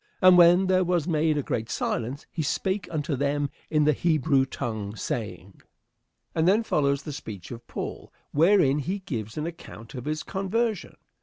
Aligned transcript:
And 0.19 0.35
when 0.35 0.65
there 0.65 0.83
was 0.83 1.07
made 1.07 1.37
a 1.37 1.43
great 1.43 1.69
silence, 1.69 2.25
he 2.31 2.41
spake 2.41 2.87
unto 2.89 3.15
them 3.15 3.51
in 3.69 3.83
the 3.83 3.93
Hebrew 3.93 4.47
tongue, 4.47 4.95
saying," 4.95 5.61
And 6.33 6.47
then 6.47 6.63
follows 6.63 7.03
the 7.03 7.13
speech 7.13 7.51
of 7.51 7.67
Paul, 7.67 8.11
wherein 8.31 8.79
he 8.79 8.97
gives 8.97 9.37
an 9.37 9.45
account 9.45 9.93
of 9.93 10.05
his 10.05 10.23
conversion. 10.23 10.95